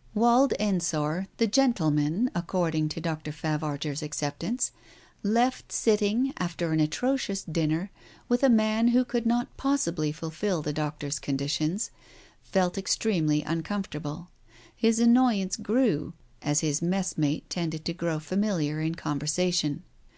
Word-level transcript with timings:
•••••••Wald 0.22 0.54
Ensor, 0.58 1.26
the 1.36 1.46
gentleman 1.46 2.30
according 2.34 2.88
to 2.88 3.02
Dr. 3.02 3.32
Favar 3.32 3.78
ger's 3.78 4.02
acceptance, 4.02 4.72
left 5.22 5.72
sitting 5.72 6.32
after 6.38 6.72
an 6.72 6.80
atrocious 6.80 7.42
dinner, 7.44 7.90
with 8.26 8.42
a 8.42 8.48
man 8.48 8.88
who 8.96 9.04
could 9.04 9.26
not 9.26 9.54
possibly 9.58 10.10
fulfil 10.10 10.62
the 10.62 10.72
Doctor's 10.72 11.18
conditions, 11.18 11.90
felt 12.42 12.78
extremely 12.78 13.42
uncomfortable. 13.42 14.30
His 14.74 15.00
annoy 15.00 15.38
ance 15.42 15.56
grew 15.56 16.14
as 16.40 16.60
his 16.60 16.80
messmate 16.80 17.50
tended 17.50 17.84
to 17.84 17.92
grow 17.92 18.18
familiar 18.20 18.80
in 18.80 18.94
conversation. 18.94 19.82